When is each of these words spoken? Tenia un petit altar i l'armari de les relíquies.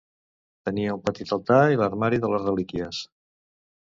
Tenia 0.69 0.95
un 0.95 1.03
petit 1.09 1.33
altar 1.37 1.59
i 1.73 1.77
l'armari 1.81 2.21
de 2.23 2.31
les 2.31 2.47
relíquies. 2.47 3.03